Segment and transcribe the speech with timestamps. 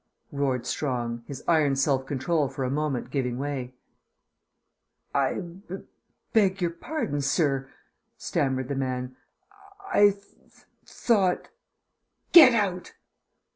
[0.31, 3.75] roared Strong, his iron self control for a moment giving way.
[5.13, 5.83] "I b
[6.33, 7.69] beg your pardon, sir,"
[8.17, 9.15] stammered the man.
[9.93, 11.49] "I th thought"
[12.33, 12.93] "Get out!"